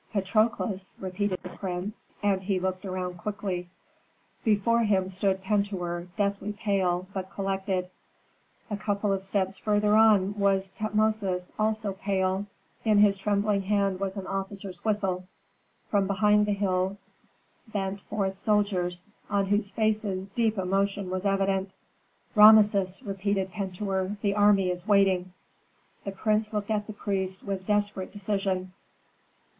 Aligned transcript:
"Patrokles?" 0.13 0.95
repeated 0.99 1.37
the 1.43 1.49
prince, 1.49 2.07
and 2.23 2.41
he 2.41 2.59
looked 2.59 2.85
around 2.85 3.19
quickly. 3.19 3.69
Before 4.43 4.81
him 4.81 5.07
stood 5.07 5.43
Pentuer, 5.43 6.07
deathly 6.17 6.53
pale, 6.53 7.05
but 7.13 7.29
collected. 7.29 7.87
A 8.71 8.77
couple 8.77 9.13
of 9.13 9.21
steps 9.21 9.59
farther 9.59 9.95
on 9.95 10.33
was 10.39 10.71
Tutmosis, 10.71 11.51
also 11.59 11.93
pale; 11.93 12.47
in 12.83 12.97
his 12.97 13.19
trembling 13.19 13.61
hand 13.61 13.99
was 13.99 14.17
an 14.17 14.25
officer's 14.25 14.83
whistle. 14.83 15.25
From 15.91 16.07
behind 16.07 16.47
the 16.47 16.53
hill 16.53 16.97
bent 17.67 18.01
forth 18.01 18.37
soldiers, 18.37 19.03
on 19.29 19.45
whose 19.45 19.69
faces 19.69 20.27
deep 20.29 20.57
emotion 20.57 21.11
was 21.11 21.25
evident. 21.25 21.75
"Rameses," 22.33 23.03
repeated 23.03 23.51
Pentuer, 23.51 24.17
"the 24.23 24.33
army 24.33 24.71
is 24.71 24.87
waiting." 24.87 25.33
The 26.05 26.11
prince 26.11 26.53
looked 26.53 26.71
at 26.71 26.87
the 26.87 26.93
priest 26.93 27.43
with 27.43 27.67
desperate 27.67 28.11
decision. 28.11 28.73